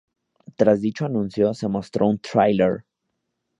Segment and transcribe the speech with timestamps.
[0.55, 2.85] Tras dicho anuncio, se mostró un trailer.